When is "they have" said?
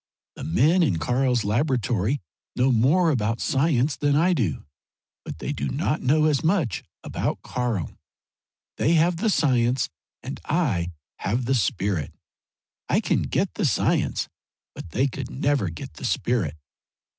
8.77-9.17